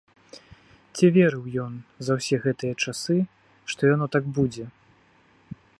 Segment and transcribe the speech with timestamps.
[0.95, 1.73] Ці верыў ён
[2.07, 3.17] за ўсе гэтыя часы,
[3.73, 4.65] што яно так будзе?